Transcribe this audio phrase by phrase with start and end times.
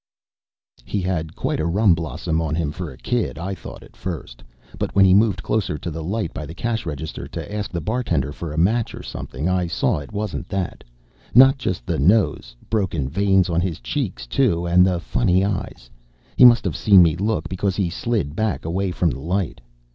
[0.83, 4.41] _He had quite a rum blossom on him for a kid, I thought at first.
[4.79, 7.81] But when he moved closer to the light by the cash register to ask the
[7.81, 10.83] bartender for a match or something, I saw it wasn't that.
[11.35, 12.55] Not just the nose.
[12.71, 15.91] Broken veins on his cheeks, too, and the funny eyes.
[16.35, 19.61] He must have seen me look, because he slid back away from the light.